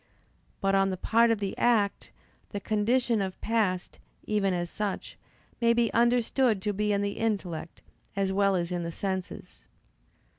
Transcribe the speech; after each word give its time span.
But 0.61 0.73
on 0.73 0.89
the 0.89 0.97
part 0.97 1.29
of 1.29 1.37
the 1.37 1.55
act, 1.59 2.09
the 2.49 2.59
condition 2.59 3.21
of 3.21 3.39
past, 3.39 3.99
even 4.25 4.51
as 4.51 4.67
such, 4.67 5.15
may 5.61 5.73
be 5.73 5.93
understood 5.93 6.59
to 6.63 6.73
be 6.73 6.91
in 6.91 7.03
the 7.03 7.19
intellect, 7.19 7.81
as 8.15 8.33
well 8.33 8.55
as 8.55 8.71
in 8.71 8.81
the 8.81 8.91
senses. 8.91 9.59